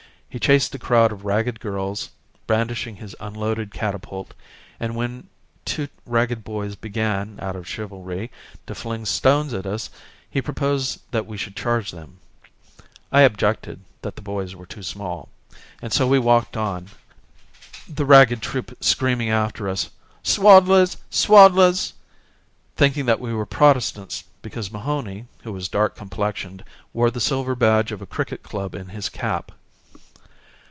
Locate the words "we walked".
16.07-16.55